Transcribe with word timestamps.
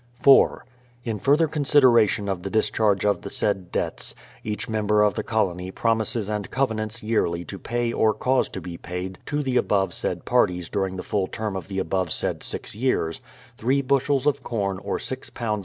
4. 0.23 0.65
In 1.03 1.19
further 1.19 1.47
consideration 1.47 2.27
of 2.27 2.41
the 2.41 2.49
discharge 2.49 3.05
of 3.05 3.21
the 3.21 3.29
said 3.29 3.71
debts, 3.71 4.15
each 4.43 4.67
member 4.67 5.03
of 5.03 5.13
the 5.13 5.21
colony 5.21 5.69
promises 5.69 6.27
and 6.27 6.49
covenants 6.49 7.01
j'early 7.01 7.45
to 7.47 7.59
pay 7.59 7.93
or 7.93 8.11
cause 8.15 8.49
to 8.49 8.59
be 8.61 8.77
paid 8.77 9.19
to 9.27 9.43
the 9.43 9.57
above 9.57 9.93
said 9.93 10.25
parties 10.25 10.69
during 10.69 10.95
the 10.95 11.03
full 11.03 11.27
term 11.27 11.55
of 11.55 11.67
the 11.67 11.77
above 11.77 12.11
said 12.11 12.41
six 12.41 12.73
years, 12.73 13.21
three 13.59 13.83
bushels 13.83 14.25
of 14.25 14.41
corn 14.41 14.79
or 14.79 14.97
six 14.97 15.29
lbs. 15.29 15.59